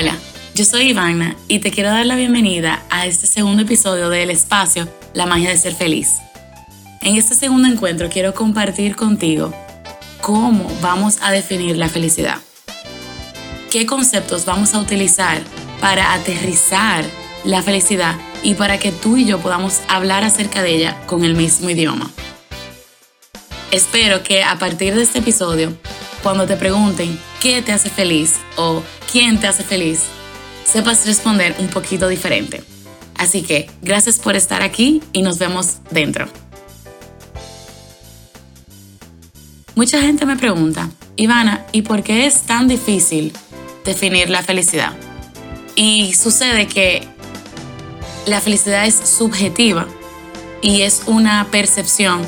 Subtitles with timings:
[0.00, 0.16] Hola,
[0.54, 4.88] yo soy Ivana y te quiero dar la bienvenida a este segundo episodio del espacio
[5.12, 6.18] La magia de ser feliz.
[7.00, 9.52] En este segundo encuentro quiero compartir contigo
[10.20, 12.38] cómo vamos a definir la felicidad.
[13.72, 15.42] ¿Qué conceptos vamos a utilizar
[15.80, 17.04] para aterrizar
[17.44, 21.34] la felicidad y para que tú y yo podamos hablar acerca de ella con el
[21.34, 22.08] mismo idioma?
[23.72, 25.76] Espero que a partir de este episodio,
[26.22, 30.02] cuando te pregunten qué te hace feliz o quién te hace feliz,
[30.64, 32.62] sepas responder un poquito diferente.
[33.16, 36.28] Así que gracias por estar aquí y nos vemos dentro.
[39.74, 43.32] Mucha gente me pregunta, Ivana, ¿y por qué es tan difícil
[43.84, 44.92] definir la felicidad?
[45.76, 47.06] Y sucede que
[48.26, 49.86] la felicidad es subjetiva
[50.62, 52.22] y es una percepción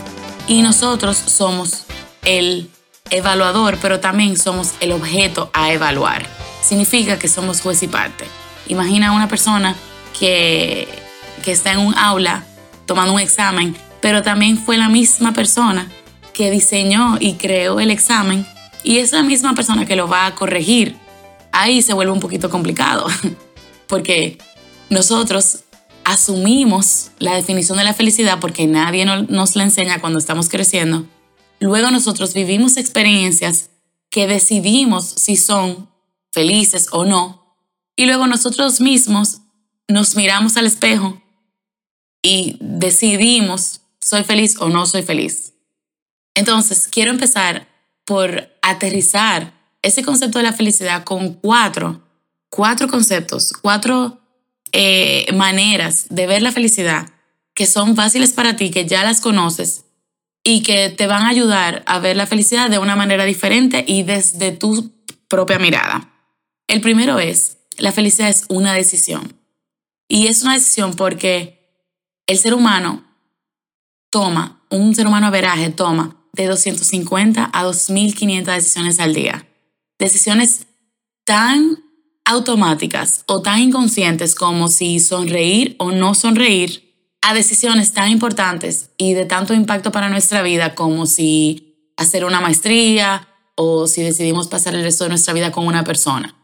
[0.47, 1.85] y nosotros somos
[2.25, 2.71] el
[3.11, 6.27] evaluador, pero también somos el objeto a evaluar.
[6.63, 8.25] Significa que somos juez y parte.
[8.69, 9.75] Imagina una persona
[10.19, 10.89] que,
[11.45, 12.45] que está en un aula
[12.87, 15.89] tomando un examen, pero también fue la misma persona
[16.33, 18.47] que diseñó y creó el examen
[18.83, 20.97] y es la misma persona que lo va a corregir.
[21.53, 23.07] Ahí se vuelve un poquito complicado,
[23.89, 24.39] porque
[24.89, 25.65] nosotros
[26.05, 31.05] asumimos la definición de la felicidad porque nadie nos la enseña cuando estamos creciendo
[31.61, 33.71] Luego nosotros vivimos experiencias
[34.09, 35.89] que decidimos si son
[36.33, 37.57] felices o no.
[37.97, 39.43] Y luego nosotros mismos
[39.87, 41.23] nos miramos al espejo
[42.23, 45.53] y decidimos soy feliz o no soy feliz.
[46.35, 47.69] Entonces, quiero empezar
[48.07, 52.03] por aterrizar ese concepto de la felicidad con cuatro,
[52.49, 54.19] cuatro conceptos, cuatro
[54.73, 57.11] eh, maneras de ver la felicidad
[57.55, 59.85] que son fáciles para ti, que ya las conoces
[60.43, 64.03] y que te van a ayudar a ver la felicidad de una manera diferente y
[64.03, 64.93] desde tu
[65.29, 66.13] propia mirada.
[66.67, 69.37] El primero es, la felicidad es una decisión.
[70.09, 71.61] Y es una decisión porque
[72.27, 73.05] el ser humano
[74.11, 79.47] toma, un ser humano averaje toma de 250 a 2500 decisiones al día.
[79.99, 80.67] Decisiones
[81.25, 81.79] tan
[82.25, 86.90] automáticas o tan inconscientes como si sonreír o no sonreír
[87.23, 92.41] a decisiones tan importantes y de tanto impacto para nuestra vida como si hacer una
[92.41, 96.35] maestría o si decidimos pasar el resto de nuestra vida con una persona.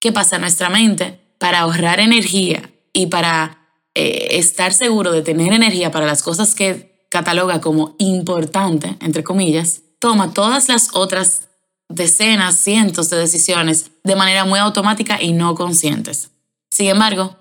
[0.00, 0.38] ¿Qué pasa?
[0.38, 3.58] Nuestra mente, para ahorrar energía y para
[3.94, 9.82] eh, estar seguro de tener energía para las cosas que cataloga como importante, entre comillas,
[9.98, 11.48] toma todas las otras
[11.88, 16.30] decenas, cientos de decisiones de manera muy automática y no conscientes.
[16.70, 17.36] Sin embargo,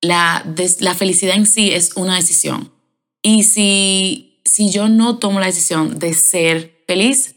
[0.00, 0.44] la,
[0.80, 2.72] la felicidad en sí es una decisión.
[3.22, 7.36] Y si, si yo no tomo la decisión de ser feliz,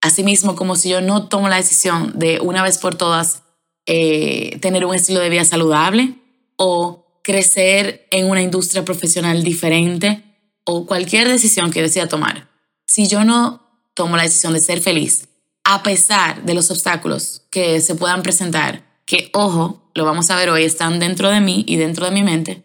[0.00, 3.42] asimismo como si yo no tomo la decisión de una vez por todas
[3.86, 6.14] eh, tener un estilo de vida saludable
[6.56, 10.24] o crecer en una industria profesional diferente
[10.64, 12.48] o cualquier decisión que decida tomar,
[12.86, 13.62] si yo no
[13.94, 15.28] tomo la decisión de ser feliz,
[15.64, 20.48] a pesar de los obstáculos que se puedan presentar, que ojo, lo vamos a ver
[20.48, 22.62] hoy, están dentro de mí y dentro de mi mente,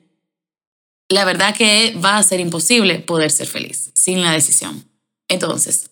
[1.10, 4.90] la verdad que va a ser imposible poder ser feliz sin la decisión.
[5.28, 5.90] Entonces,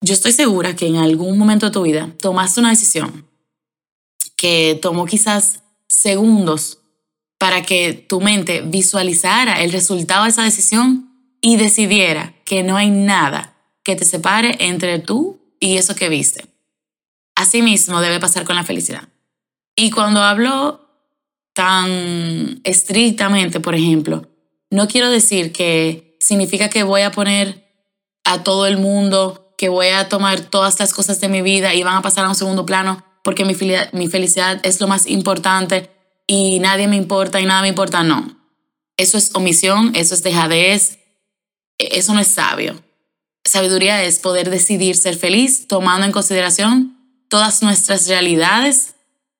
[0.00, 3.28] yo estoy segura que en algún momento de tu vida tomaste una decisión
[4.36, 6.78] que tomó quizás segundos
[7.36, 12.88] para que tu mente visualizara el resultado de esa decisión y decidiera que no hay
[12.88, 16.46] nada que te separe entre tú y eso que viste.
[17.34, 19.11] Asimismo debe pasar con la felicidad.
[19.82, 20.80] Y cuando hablo
[21.54, 24.28] tan estrictamente, por ejemplo,
[24.70, 27.68] no quiero decir que significa que voy a poner
[28.22, 31.82] a todo el mundo, que voy a tomar todas las cosas de mi vida y
[31.82, 35.90] van a pasar a un segundo plano porque mi, felicidad es lo más importante
[36.28, 38.04] y nadie me importa y nada me importa.
[38.04, 38.36] No.
[38.96, 41.00] Eso es omisión, eso es dejadez,
[41.78, 42.80] e, eso no es sabio.
[43.44, 46.96] Sabiduría es poder decidir ser feliz tomando en consideración
[47.28, 48.91] todas nuestras realidades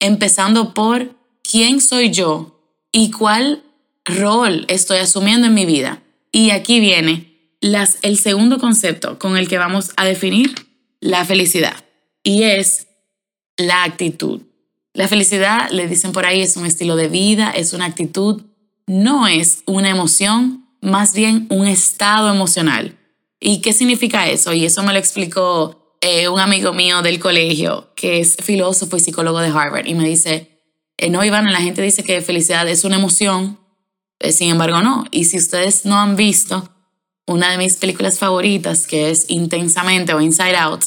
[0.02, 2.60] empezando por quién soy yo
[2.90, 3.62] y cuál
[4.04, 6.02] rol estoy asumiendo en mi vida.
[6.32, 10.54] Y aquí viene el segundo concepto con el que vamos a definir
[11.00, 11.84] la felicidad
[12.22, 12.88] y es
[13.56, 14.42] la actitud.
[14.92, 18.42] La felicidad, le dicen por ahí, es un estilo de vida, es una actitud,
[18.86, 22.98] no es una emoción, más bien un estado emocional.
[23.40, 24.52] ¿Y qué significa eso?
[24.52, 29.00] Y eso me lo explicó eh, un amigo mío del colegio que es filósofo y
[29.00, 30.60] psicólogo de Harvard y me dice,
[30.96, 33.58] eh, no, Iván, la gente dice que felicidad es una emoción,
[34.18, 35.04] eh, sin embargo no.
[35.12, 36.68] Y si ustedes no han visto
[37.26, 40.84] una de mis películas favoritas, que es Intensamente o Inside Out,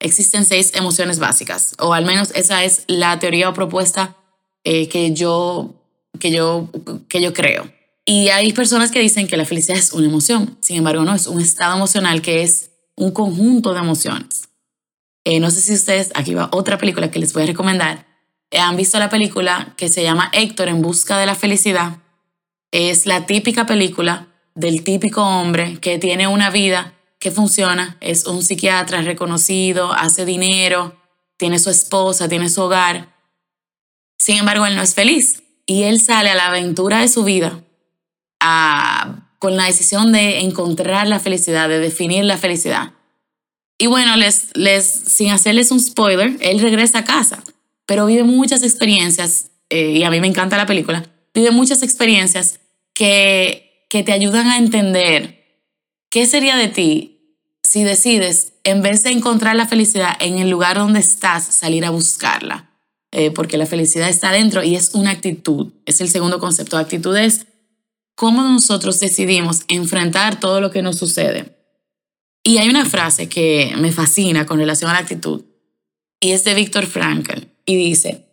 [0.00, 4.16] existen seis emociones básicas, o al menos esa es la teoría o propuesta
[4.64, 5.74] eh, que, yo,
[6.18, 6.68] que, yo,
[7.08, 7.72] que yo creo.
[8.04, 11.28] Y hay personas que dicen que la felicidad es una emoción, sin embargo no, es
[11.28, 14.48] un estado emocional que es un conjunto de emociones.
[15.28, 18.06] Eh, no sé si ustedes, aquí va otra película que les voy a recomendar,
[18.52, 21.98] eh, han visto la película que se llama Héctor en busca de la felicidad.
[22.70, 28.44] Es la típica película del típico hombre que tiene una vida que funciona, es un
[28.44, 30.94] psiquiatra reconocido, hace dinero,
[31.36, 33.12] tiene su esposa, tiene su hogar.
[34.18, 37.64] Sin embargo, él no es feliz y él sale a la aventura de su vida
[39.40, 42.92] con la decisión de encontrar la felicidad, de definir la felicidad.
[43.78, 47.42] Y bueno, les, les, sin hacerles un spoiler, él regresa a casa,
[47.84, 52.60] pero vive muchas experiencias, eh, y a mí me encanta la película, vive muchas experiencias
[52.94, 55.44] que, que te ayudan a entender
[56.08, 57.16] qué sería de ti
[57.62, 61.90] si decides, en vez de encontrar la felicidad en el lugar donde estás, salir a
[61.90, 62.70] buscarla.
[63.12, 65.72] Eh, porque la felicidad está dentro y es una actitud.
[65.86, 66.76] Es el segundo concepto.
[66.76, 67.46] Actitud es
[68.14, 71.55] cómo nosotros decidimos enfrentar todo lo que nos sucede.
[72.46, 75.42] Y hay una frase que me fascina con relación a la actitud,
[76.20, 78.24] y es de Víctor Frankl, y dice,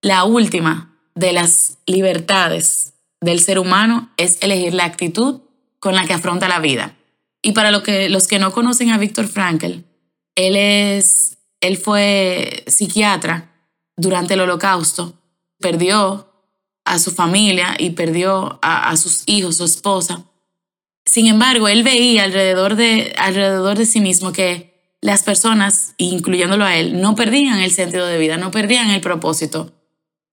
[0.00, 5.42] la última de las libertades del ser humano es elegir la actitud
[5.78, 6.96] con la que afronta la vida.
[7.40, 9.84] Y para lo que, los que no conocen a Víctor Frankl,
[10.34, 13.52] él, es, él fue psiquiatra
[13.96, 15.16] durante el holocausto,
[15.60, 16.32] perdió
[16.84, 20.24] a su familia y perdió a, sus hijos, su esposa.
[21.04, 26.76] Sin embargo, él veía alrededor de, alrededor de sí mismo que las personas, incluyéndolo a
[26.76, 29.72] él, no perdían el sentido de vida, no perdían el propósito.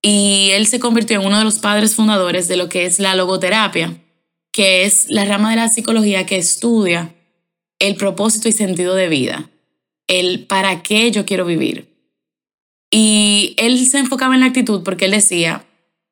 [0.01, 3.16] Y él se convirtió en uno de los padres fundadores de lo que es la
[3.16, 3.98] logoterapia,
[4.51, 7.16] que es la rama de la psicología que estudia
[7.80, 9.50] el propósito y sentido de vida,
[10.07, 11.95] el para qué yo quiero vivir.
[12.92, 15.66] Y él se enfocaba en la actitud porque él decía,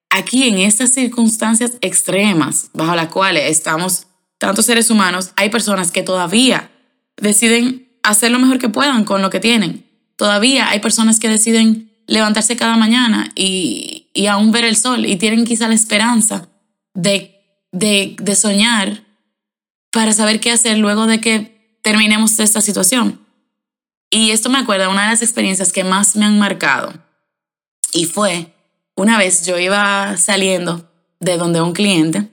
[0.10, 4.07] Aquí, en estas circunstancias extremas bajo las cuales estamos
[4.38, 6.70] tantos seres humanos, hay personas que todavía
[7.18, 9.86] deciden hacer lo mejor que puedan con lo que tienen.
[10.16, 15.18] Todavía hay personas que deciden levantarse cada mañana y, y aún ver el sol y
[15.18, 16.48] tienen quizá la esperanza
[16.94, 17.42] de,
[17.72, 19.04] de, de soñar
[19.92, 23.20] para saber qué hacer luego de que terminemos esta situación.
[24.10, 26.94] Y esto me acuerda una de las experiencias que más me han marcado.
[27.94, 28.54] Y fue
[28.96, 30.90] una vez yo iba saliendo
[31.20, 32.30] de donde un cliente,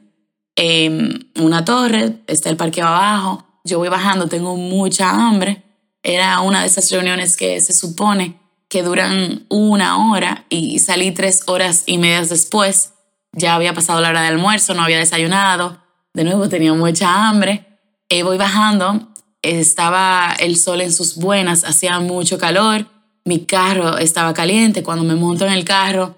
[0.56, 5.62] en una torre, está el parqueo abajo, yo voy bajando, tengo mucha hambre.
[6.02, 11.44] Era una de esas reuniones que se supone que duran una hora y salí tres
[11.46, 12.92] horas y medias después.
[13.32, 15.82] Ya había pasado la hora de almuerzo, no había desayunado.
[16.12, 17.66] De nuevo tenía mucha hambre.
[18.10, 19.08] Eh, voy bajando,
[19.40, 22.86] estaba el sol en sus buenas, hacía mucho calor,
[23.24, 24.82] mi carro estaba caliente.
[24.82, 26.16] Cuando me monto en el carro,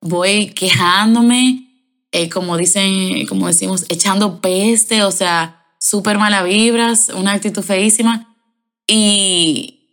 [0.00, 1.65] voy quejándome,
[2.16, 8.34] eh, como dicen, como decimos, echando peste, o sea, súper mala vibras, una actitud feísima.
[8.86, 9.90] Y,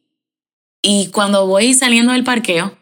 [0.81, 2.77] y cuando voy saliendo del parqueo,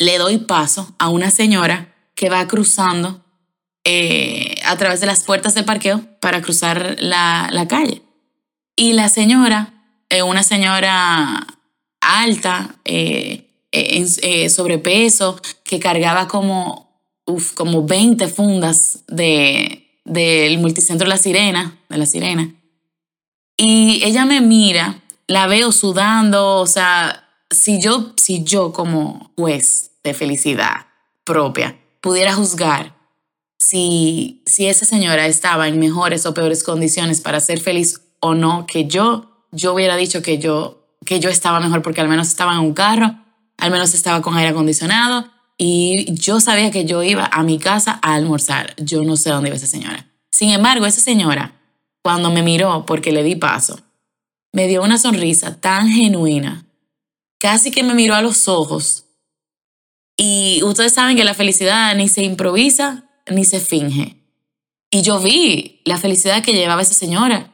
[0.00, 3.24] le doy paso a una señora que va cruzando
[3.84, 8.02] eh, a través de las puertas del parqueo para cruzar la, la calle.
[8.74, 9.74] Y la señora,
[10.08, 11.46] eh, una señora
[12.00, 16.89] alta, eh, en, eh, sobrepeso, que cargaba como,
[17.54, 22.54] como 20 fundas de, del multicentro La Sirena, de La Sirena.
[23.56, 29.90] Y ella me mira, la veo sudando, o sea, si yo, si yo como juez
[30.02, 30.86] de felicidad
[31.24, 32.96] propia pudiera juzgar
[33.60, 38.66] si, si esa señora estaba en mejores o peores condiciones para ser feliz o no,
[38.66, 42.54] que yo, yo hubiera dicho que yo, que yo estaba mejor porque al menos estaba
[42.54, 43.16] en un carro,
[43.58, 45.30] al menos estaba con aire acondicionado
[45.62, 48.74] y yo sabía que yo iba a mi casa a almorzar.
[48.78, 50.10] Yo no sé dónde iba esa señora.
[50.30, 51.60] Sin embargo, esa señora,
[52.02, 53.78] cuando me miró porque le di paso,
[54.54, 56.64] me dio una sonrisa tan genuina,
[57.38, 59.04] casi que me miró a los ojos.
[60.16, 64.16] Y ustedes saben que la felicidad ni se improvisa ni se finge.
[64.90, 67.52] Y yo vi la felicidad que llevaba esa señora,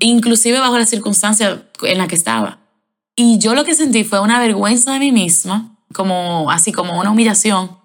[0.00, 2.58] inclusive bajo la circunstancia en la que estaba.
[3.14, 7.10] Y yo lo que sentí fue una vergüenza de mí misma, como así como una
[7.10, 7.78] humillación.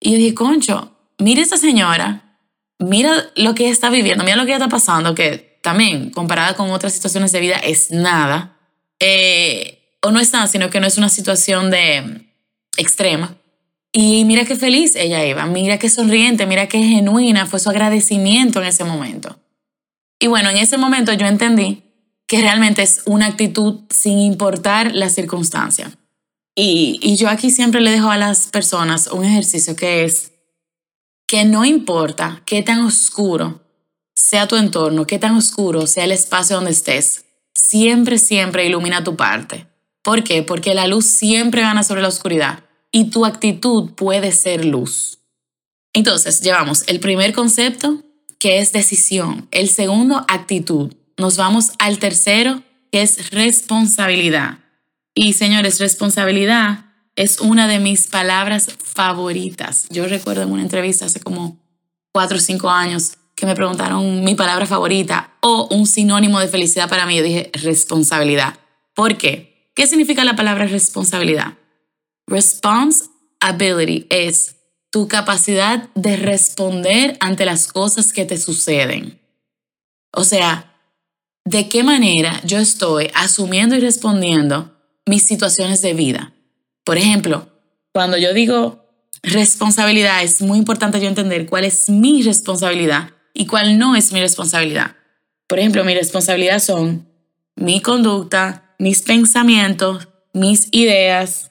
[0.00, 2.38] Y yo dije, concho, mira esa señora,
[2.78, 6.92] mira lo que está viviendo, mira lo que está pasando, que también comparada con otras
[6.92, 8.56] situaciones de vida es nada.
[8.98, 12.26] Eh, o no es nada, sino que no es una situación de
[12.76, 13.36] extrema.
[13.92, 18.62] Y mira qué feliz ella iba, mira qué sonriente, mira qué genuina fue su agradecimiento
[18.62, 19.38] en ese momento.
[20.18, 21.82] Y bueno, en ese momento yo entendí
[22.26, 25.90] que realmente es una actitud sin importar la circunstancia.
[26.54, 30.32] Y, yo aquí siempre le dejo a las personas un ejercicio que es
[31.26, 33.62] que no importa qué tan oscuro
[34.14, 39.16] sea tu entorno, qué tan oscuro sea el espacio donde estés, siempre, siempre ilumina tu
[39.16, 39.68] parte.
[40.02, 40.42] ¿Por qué?
[40.42, 45.20] Porque la luz siempre gana sobre la oscuridad y tu actitud puede ser luz.
[45.92, 48.02] Entonces, llevamos el primer concepto,
[48.38, 49.48] que es decisión.
[49.50, 50.94] El segundo, actitud.
[51.16, 54.58] Nos vamos al tercero, que es responsabilidad.
[55.14, 56.86] Y señores, responsabilidad
[57.16, 59.86] es una de mis palabras favoritas.
[59.90, 61.58] Yo recuerdo en una entrevista hace como
[62.12, 66.88] cuatro o cinco años que me preguntaron mi palabra favorita o un sinónimo de felicidad
[66.88, 67.16] para mí.
[67.16, 68.58] Yo dije responsabilidad.
[68.94, 69.70] ¿Por qué?
[69.74, 71.54] ¿Qué significa la palabra responsabilidad?
[72.26, 74.56] Responsibility es
[74.90, 79.20] tu capacidad de responder ante las cosas que te suceden.
[80.12, 80.74] O sea,
[81.44, 84.79] ¿de qué manera yo estoy asumiendo y respondiendo
[85.10, 86.32] mis situaciones de vida?
[86.84, 87.48] Por ejemplo,
[87.92, 88.86] cuando yo digo
[89.24, 94.20] responsabilidad, es muy importante yo entender cuál es mi responsabilidad y cuál no es mi
[94.20, 94.94] responsabilidad.
[95.48, 97.08] Por ejemplo, mi responsabilidad son
[97.56, 101.50] mi conducta, mis pensamientos, mis ideas,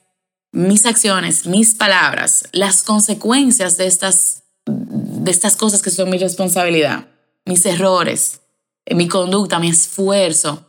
[0.54, 7.08] mis acciones, mis palabras, las consecuencias de estas, de estas cosas que son mi responsabilidad,
[7.46, 8.39] mis errores,
[8.89, 10.66] mi conducta, mi esfuerzo.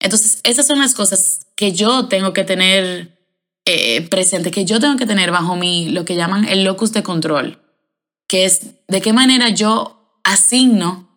[0.00, 3.18] Entonces, esas son las cosas que yo tengo que tener
[3.64, 7.02] eh, presente, que yo tengo que tener bajo mi, lo que llaman el locus de
[7.02, 7.58] control,
[8.28, 11.08] que es de qué manera yo asigno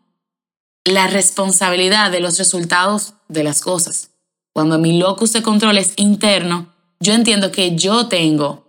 [0.85, 4.11] la responsabilidad de los resultados de las cosas.
[4.53, 8.65] Cuando mi locus de control es interno, yo entiendo que yo tengo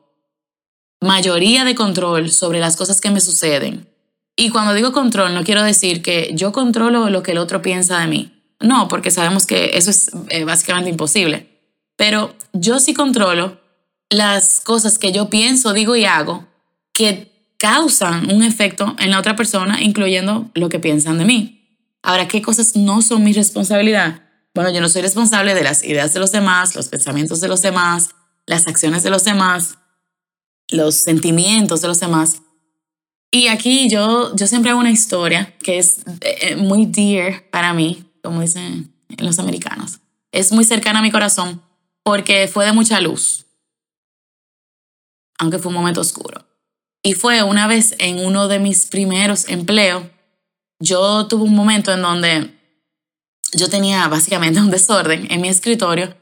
[1.00, 3.88] mayoría de control sobre las cosas que me suceden.
[4.36, 8.00] Y cuando digo control, no quiero decir que yo controlo lo que el otro piensa
[8.00, 8.32] de mí.
[8.60, 11.49] No, porque sabemos que eso es eh, básicamente imposible.
[12.00, 13.60] Pero yo sí controlo
[14.08, 16.46] las cosas que yo pienso, digo y hago
[16.94, 21.78] que causan un efecto en la otra persona, incluyendo lo que piensan de mí.
[22.02, 24.22] Ahora, ¿qué cosas no son mi responsabilidad?
[24.54, 27.60] Bueno, yo no soy responsable de las ideas de los demás, los pensamientos de los
[27.60, 28.08] demás,
[28.46, 29.76] las acciones de los demás,
[30.68, 32.40] los sentimientos de los demás.
[33.30, 38.06] Y aquí yo, yo siempre hago una historia que es eh, muy dear para mí,
[38.22, 39.98] como dicen los americanos.
[40.32, 41.60] Es muy cercana a mi corazón
[42.02, 43.46] porque fue de mucha luz,
[45.38, 46.46] aunque fue un momento oscuro.
[47.02, 50.04] Y fue una vez en uno de mis primeros empleos,
[50.78, 52.54] yo tuve un momento en donde
[53.52, 56.16] yo tenía básicamente un desorden en mi escritorio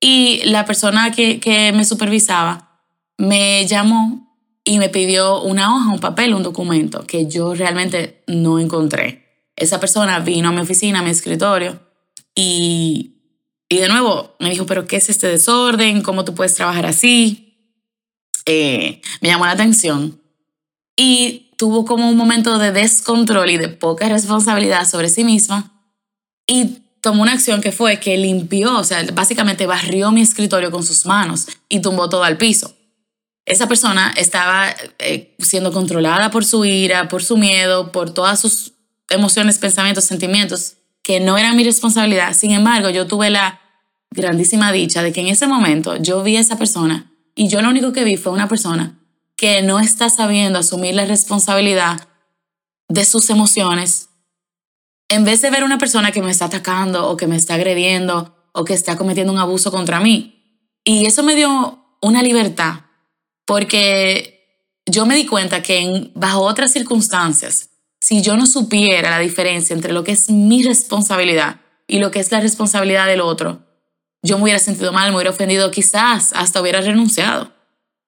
[0.00, 2.82] y la persona que, que me supervisaba
[3.16, 4.24] me llamó
[4.64, 9.24] y me pidió una hoja, un papel, un documento que yo realmente no encontré.
[9.56, 11.80] Esa persona vino a mi oficina, a mi escritorio,
[12.34, 13.13] y,
[13.68, 16.02] y de nuevo me dijo, pero ¿qué es este desorden?
[16.02, 17.56] ¿Cómo tú puedes trabajar así?
[18.46, 20.20] Eh, me llamó la atención
[20.96, 25.72] y tuvo como un momento de descontrol y de poca responsabilidad sobre sí misma
[26.46, 30.82] y tomó una acción que fue que limpió, o sea, básicamente barrió mi escritorio con
[30.82, 32.74] sus manos y tumbó todo al piso.
[33.46, 38.72] Esa persona estaba eh, siendo controlada por su ira, por su miedo, por todas sus
[39.10, 42.32] emociones, pensamientos, sentimientos, que no eran mi responsabilidad.
[42.32, 43.60] Sin embargo, yo tuve la
[44.10, 47.68] grandísima dicha de que en ese momento yo vi a esa persona y yo lo
[47.68, 48.98] único que vi fue una persona
[49.36, 52.08] que no está sabiendo asumir la responsabilidad
[52.88, 54.08] de sus emociones,
[55.08, 58.34] en vez de ver una persona que me está atacando o que me está agrediendo
[58.52, 60.70] o que está cometiendo un abuso contra mí.
[60.84, 62.80] Y eso me dio una libertad,
[63.44, 67.70] porque yo me di cuenta que bajo otras circunstancias,
[68.04, 72.20] si yo no supiera la diferencia entre lo que es mi responsabilidad y lo que
[72.20, 73.64] es la responsabilidad del otro,
[74.22, 77.50] yo me hubiera sentido mal, me hubiera ofendido, quizás hasta hubiera renunciado.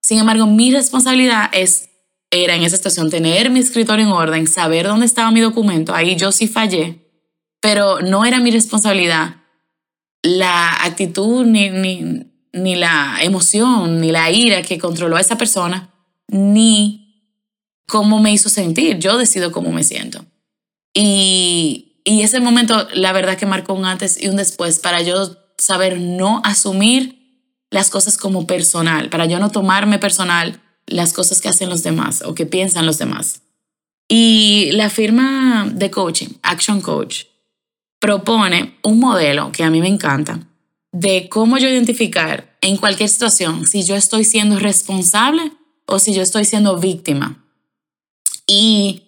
[0.02, 1.88] Sin embargo, mi responsabilidad es
[2.30, 6.14] era en esa situación tener mi escritorio en orden, saber dónde estaba mi documento, ahí
[6.14, 7.00] yo sí fallé,
[7.62, 9.36] pero no era mi responsabilidad
[10.20, 15.88] la actitud ni, ni, ni la emoción, ni la ira que controló a esa persona,
[16.28, 17.05] ni
[17.86, 18.98] cómo me hizo sentir.
[18.98, 20.24] Yo decido cómo me siento.
[20.94, 25.36] Y, y ese momento, la verdad que marcó un antes y un después para yo
[25.58, 27.16] saber no asumir
[27.70, 32.22] las cosas como personal, para yo no tomarme personal las cosas que hacen los demás
[32.22, 33.42] o que piensan los demás.
[34.08, 37.24] Y la firma de coaching, Action Coach,
[37.98, 40.46] propone un modelo que a mí me encanta
[40.92, 45.52] de cómo yo identificar en cualquier situación si yo estoy siendo responsable
[45.86, 47.44] o si yo estoy siendo víctima.
[48.46, 49.04] Y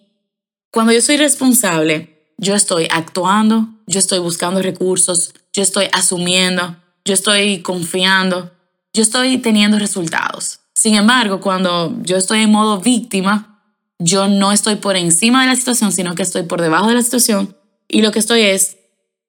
[0.71, 7.13] cuando yo soy responsable, yo estoy actuando, yo estoy buscando recursos, yo estoy asumiendo, yo
[7.13, 8.51] estoy confiando,
[8.93, 10.59] yo estoy teniendo resultados.
[10.73, 13.61] Sin embargo, cuando yo estoy en modo víctima,
[13.99, 17.01] yo no estoy por encima de la situación, sino que estoy por debajo de la
[17.01, 17.55] situación
[17.89, 18.77] y lo que estoy es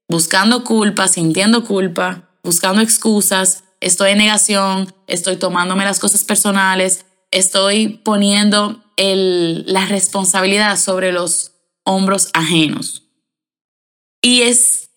[0.09, 8.01] buscando culpa, sintiendo culpa, buscando excusas, estoy en negación, estoy tomándome las cosas personales, estoy
[8.05, 11.53] poniendo la responsabilidad sobre los
[11.85, 13.05] hombros ajenos.
[14.23, 14.91] Y es,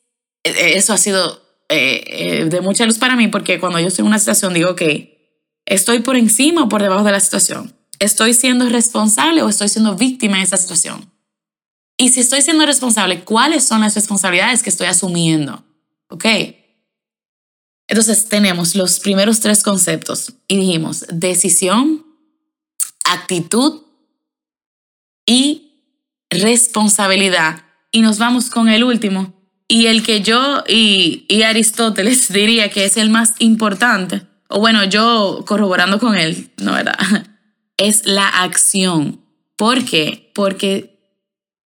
[0.43, 4.07] eso ha sido eh, eh, de mucha luz para mí porque cuando yo estoy en
[4.07, 7.75] una situación digo que estoy por encima o por debajo de la situación.
[7.99, 11.11] ¿Estoy siendo responsable o estoy siendo víctima de esa situación?
[11.97, 15.63] Y si estoy siendo responsable, ¿cuáles son las responsabilidades que estoy asumiendo?
[16.09, 16.25] ¿Ok?
[17.87, 22.05] Entonces tenemos los primeros tres conceptos y dijimos decisión,
[23.05, 23.82] actitud
[25.25, 25.71] y
[26.29, 27.63] responsabilidad.
[27.91, 29.33] Y nos vamos con el último
[29.67, 35.43] y el que yo y, Aristóteles diría que es el más importante, o bueno, yo
[35.47, 36.97] corroborando con él, ¿no verdad?
[37.75, 39.19] Es la acción.
[39.55, 40.31] ¿Por qué?
[40.35, 40.99] Porque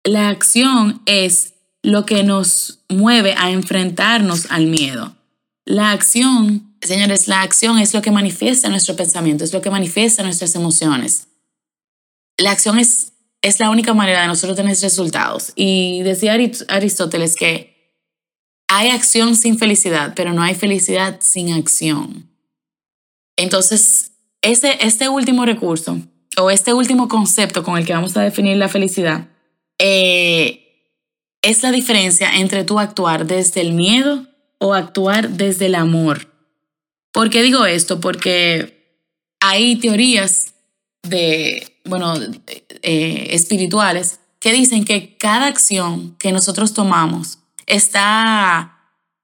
[0.03, 1.53] la acción es
[1.83, 5.15] lo que nos mueve a enfrentarnos al miedo.
[5.63, 10.23] La acción, señores, la acción es lo que manifiesta nuestro pensamiento, es lo que manifiesta
[10.23, 11.27] nuestras emociones.
[12.39, 13.10] La acción es,
[13.41, 15.53] es la única manera de nosotros tener resultados.
[15.55, 17.71] Y decía Aristóteles que
[18.67, 22.29] hay acción sin felicidad, pero no hay felicidad sin acción.
[23.35, 25.99] Entonces, ese, este último recurso
[26.37, 29.27] o este último concepto con el que vamos a definir la felicidad
[29.77, 30.61] eh,
[31.41, 34.27] es la diferencia entre tú actuar desde el miedo
[34.59, 36.31] o actuar desde el amor.
[37.11, 37.99] ¿Por qué digo esto?
[37.99, 39.01] Porque
[39.39, 40.53] hay teorías
[41.01, 42.13] de, bueno,
[42.81, 48.79] eh, espirituales que dicen que cada acción que nosotros tomamos está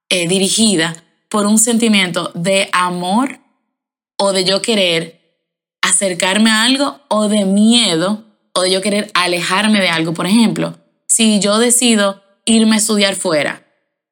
[0.10, 3.39] eh, dirigida por un sentimiento de amor
[4.17, 5.17] o de yo querer
[5.82, 10.13] acercarme a algo o de miedo o de yo querer alejarme de algo.
[10.13, 13.65] Por ejemplo, si yo decido irme a estudiar fuera,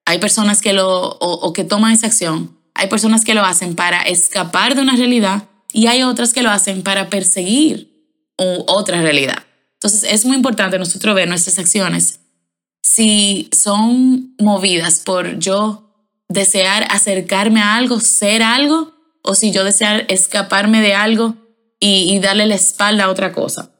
[0.05, 4.01] hay personas que lo, o, que toman esa acción, hay personas que lo hacen para
[4.01, 7.94] escapar de una realidad y hay otras que lo hacen para perseguir
[8.37, 9.43] otra realidad.
[9.73, 12.19] Entonces es muy importante nosotros ver nuestras acciones
[12.81, 15.85] si son movidas por yo
[16.29, 18.93] desear acercarme a algo, ser algo,
[19.23, 21.35] o si yo desear escaparme de algo
[21.79, 23.71] y, y darle la espalda a otra cosa.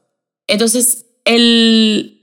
[0.48, 2.20] Entonces, el,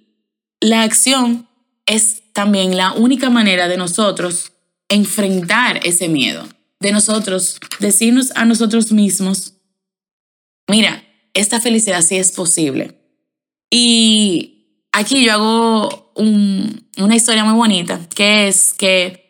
[0.60, 1.48] la acción
[1.86, 4.52] es también la única manera de nosotros
[4.90, 6.48] enfrentar ese miedo,
[6.80, 9.54] de nosotros decirnos a nosotros mismos,
[10.68, 13.00] mira, esta felicidad sí es posible.
[13.70, 19.24] Y aquí yo hago una historia muy bonita, que es que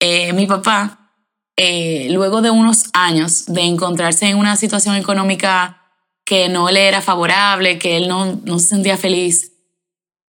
[0.00, 1.12] eh, mi papá,
[1.56, 5.82] eh, luego de unos años de encontrarse en una situación económica
[6.24, 9.52] que no le era favorable, que él no, no se sentía feliz.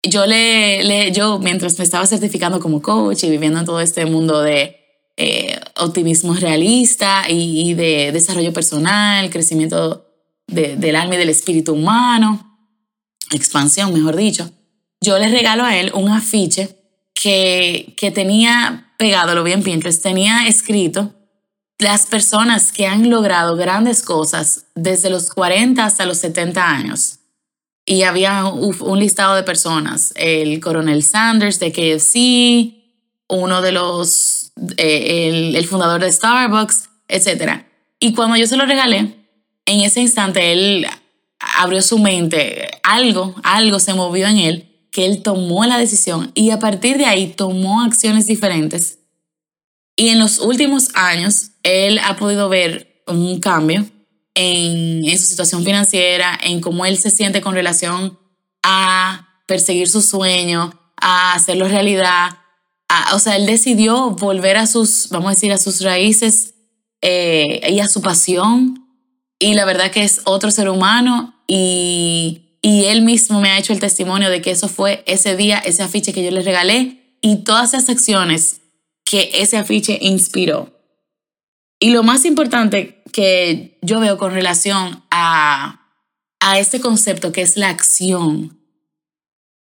[0.03, 4.07] Yo, le, le, yo, mientras me estaba certificando como coach y viviendo en todo este
[4.07, 4.81] mundo de
[5.17, 10.10] eh, optimismo realista y, de desarrollo personal, crecimiento
[10.51, 12.59] del alma y del espíritu humano,
[13.31, 14.51] expansión, mejor dicho,
[15.01, 16.77] yo le regalo a él un afiche
[17.15, 19.63] que, que tenía pegado, lo vi en
[20.03, 21.15] tenía escrito
[21.79, 27.19] las personas que han logrado grandes cosas desde los 40 hasta los 70 años.
[27.87, 32.81] Y había un listado de personas, el coronel Sanders de KFC,
[33.29, 37.65] uno de los, eh, el, fundador de Starbucks, etc.
[37.99, 39.20] Y cuando yo se lo regalé,
[39.67, 40.87] en ese instante él
[41.39, 46.51] abrió su mente, algo, algo se movió en él, que él tomó la decisión y
[46.51, 48.99] a partir de ahí tomó acciones diferentes.
[49.97, 53.87] Y en los últimos años él ha podido ver un cambio
[54.35, 58.19] en, su situación financiera, en cómo él se siente con relación
[58.63, 62.39] a perseguir su sueño, a hacerlo realidad.
[63.13, 66.55] o sea, él decidió volver a sus, vamos a decir, a sus raíces
[67.03, 68.87] eh, y a su pasión.
[69.41, 73.73] Y la verdad que es otro ser humano y, y él mismo me ha hecho
[73.73, 77.37] el testimonio de que eso fue ese día, ese afiche que yo le regalé y
[77.37, 78.61] todas esas acciones
[79.05, 80.79] que ese afiche inspiró.
[81.81, 85.89] Y lo más importante que yo veo con relación a,
[86.41, 88.61] a este concepto que es la acción,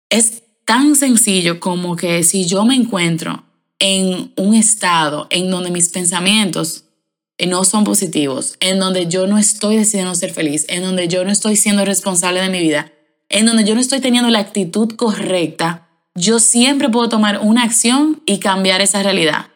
[0.10, 3.44] es tan sencillo como que si yo me encuentro
[3.80, 6.86] en un estado en donde mis pensamientos
[7.46, 11.32] no son positivos, en donde yo no estoy decidiendo ser feliz, en donde yo no
[11.32, 12.92] estoy siendo responsable de mi vida,
[13.30, 18.24] en donde yo no estoy teniendo la actitud correcta, yo siempre puedo tomar una acción
[18.26, 19.48] y cambiar esa realidad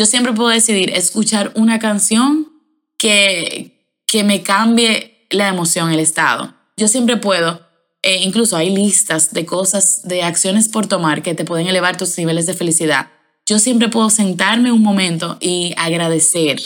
[0.00, 2.48] yo siempre puedo decidir escuchar una canción
[2.96, 6.54] que, que me cambie la emoción, el estado.
[6.78, 7.60] Yo siempre puedo,
[8.00, 12.16] eh, incluso hay listas de cosas, de acciones por tomar que te pueden elevar tus
[12.16, 13.08] niveles de felicidad.
[13.44, 16.60] Yo siempre puedo sentarme un momento y agradecer.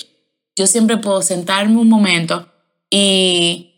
[0.57, 2.49] Yo siempre puedo sentarme un momento
[2.91, 3.75] y,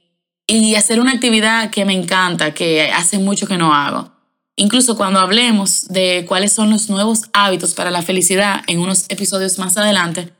[0.46, 4.12] y hacer una actividad que me encanta, que hace mucho que no hago.
[4.56, 9.58] Incluso cuando hablemos de cuáles son los nuevos hábitos para la felicidad en unos episodios
[9.58, 10.32] más adelante,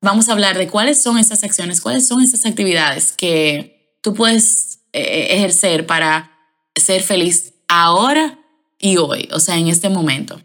[0.00, 4.80] vamos a hablar de cuáles son esas acciones, cuáles son esas actividades que tú puedes
[4.92, 6.32] eh, ejercer para
[6.74, 8.38] ser feliz ahora
[8.78, 10.40] y hoy, o sea, en este momento.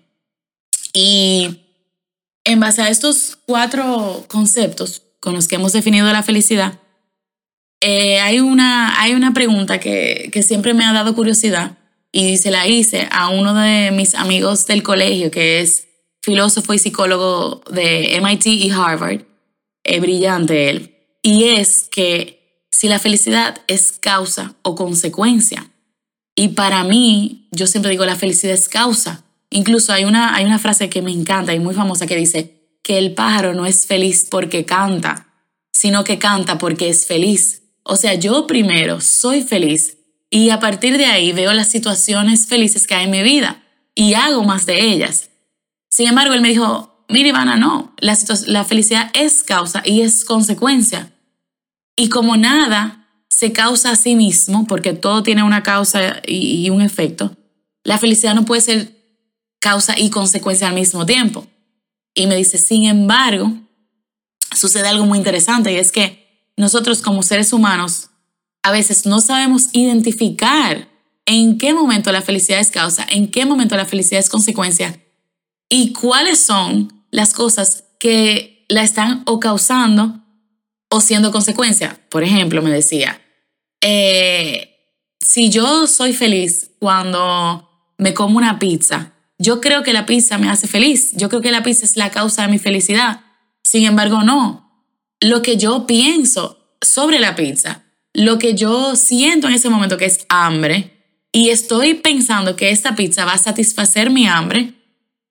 [0.93, 1.61] Y
[2.43, 6.79] en base a estos cuatro conceptos con los que hemos definido la felicidad,
[7.81, 11.79] eh, hay, una, hay una pregunta que, que siempre me ha dado curiosidad
[12.11, 15.87] y se la hice a uno de mis amigos del colegio, que es
[16.21, 19.23] filósofo y psicólogo de MIT y Harvard,
[19.83, 25.71] es brillante él, y es que si la felicidad es causa o consecuencia.
[26.35, 29.23] Y para mí, yo siempre digo, la felicidad es causa.
[29.49, 32.54] Incluso hay una, hay una frase que me encanta y muy famosa que dice
[32.85, 35.33] que el pájaro no es feliz porque canta,
[35.73, 37.63] sino que canta porque es feliz.
[37.81, 39.97] O sea, yo primero soy feliz
[40.29, 43.63] y a partir de ahí veo las situaciones felices que hay en mi vida
[43.95, 45.31] y hago más de ellas.
[45.89, 51.11] Sin embargo, él me dijo, mira Ivana, no, la, felicidad es causa y es consecuencia.
[51.95, 56.83] Y como nada se causa a sí mismo, porque todo tiene una causa y un
[56.83, 57.35] efecto,
[57.83, 58.91] la felicidad no puede ser
[59.59, 61.47] causa y consecuencia al mismo tiempo.
[62.15, 63.53] Y me dice, sin embargo,
[64.55, 68.09] sucede algo muy interesante y es que nosotros como seres humanos
[68.63, 70.89] a veces no sabemos identificar
[71.25, 75.03] en qué momento la felicidad es causa, en qué momento la felicidad es consecuencia
[75.69, 80.21] y cuáles son las cosas que la están o causando
[80.89, 81.99] o siendo consecuencia.
[82.09, 83.21] Por ejemplo, me decía,
[83.81, 84.75] eh,
[85.19, 90.49] si yo soy feliz cuando me como una pizza, yo creo que la pizza me
[90.49, 93.21] hace feliz, yo creo que la pizza es la causa de mi felicidad.
[93.63, 94.85] Sin embargo, no.
[95.21, 100.05] Lo que yo pienso sobre la pizza lo que yo siento en ese momento que
[100.05, 100.91] es hambre
[101.31, 104.73] y estoy pensando que esta pizza va a satisfacer mi hambre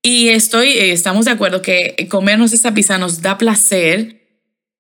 [0.03, 4.21] y estoy, eh, estamos de acuerdo que comernos esa pizza nos da placer,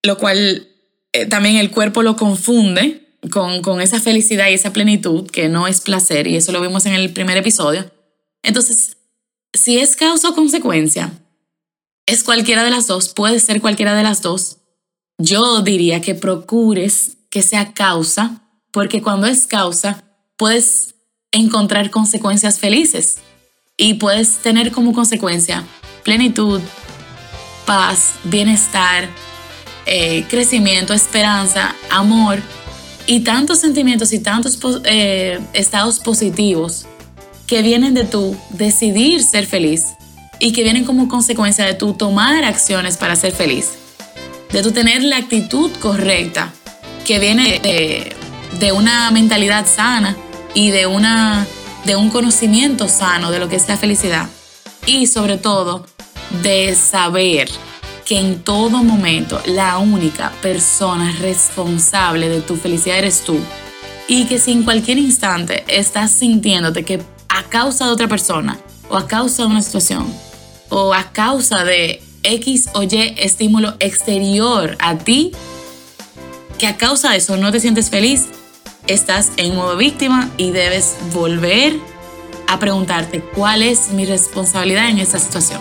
[0.02, 0.68] lo cual
[1.14, 5.66] eh, también el cuerpo lo confunde con, con esa felicidad y esa plenitud que no
[5.66, 7.90] es placer y eso lo vimos en el primer episodio.
[8.42, 8.98] Entonces,
[9.54, 11.12] si es causa o consecuencia,
[12.06, 14.58] es cualquiera de las dos, puede ser cualquiera de las dos.
[15.16, 20.04] Yo diría que procures que sea causa, porque cuando es causa
[20.36, 20.96] puedes
[21.30, 23.18] encontrar consecuencias felices
[23.76, 25.64] y puedes tener como consecuencia
[26.02, 26.60] plenitud,
[27.64, 29.08] paz, bienestar,
[29.86, 32.40] eh, crecimiento, esperanza, amor
[33.06, 36.86] y tantos sentimientos y tantos eh, estados positivos
[37.46, 39.94] que vienen de tu decidir ser feliz
[40.38, 43.70] y que vienen como consecuencia de tu tomar acciones para ser feliz,
[44.52, 46.52] de tu tener la actitud correcta
[47.04, 47.60] que viene
[48.58, 50.16] de, una mentalidad sana
[50.54, 51.46] y de, una,
[51.84, 54.28] de un conocimiento sano de lo que es la felicidad.
[54.86, 55.86] Y sobre todo,
[56.42, 57.48] de saber
[58.04, 63.38] que en todo momento la única persona responsable de tu felicidad eres tú.
[64.08, 67.00] Y que si en cualquier instante estás sintiéndote que
[67.34, 70.06] a causa de otra persona o a causa de una situación
[70.68, 75.32] o a causa de X o Y estímulo exterior a ti,
[76.58, 78.26] que a causa de eso no te sientes feliz,
[78.86, 81.74] estás en modo víctima y debes volver
[82.46, 85.60] a preguntarte cuál es mi responsabilidad en esta situación.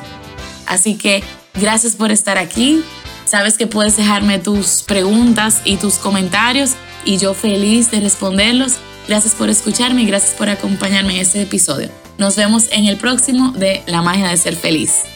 [0.67, 1.23] Así que
[1.55, 2.83] gracias por estar aquí.
[3.25, 6.71] Sabes que puedes dejarme tus preguntas y tus comentarios
[7.03, 8.73] y yo feliz de responderlos.
[9.07, 11.89] Gracias por escucharme y gracias por acompañarme en este episodio.
[12.17, 15.12] Nos vemos en el próximo de La magia de ser feliz.